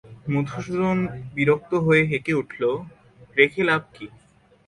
মধুসূদন 0.31 0.97
বিরক্ত 1.33 1.71
হয়ে 1.85 2.01
হেঁকে 2.05 2.33
উঠল, 2.33 2.61
রেখে 3.37 3.61
লাভ 3.63 3.81
কী? 3.93 4.05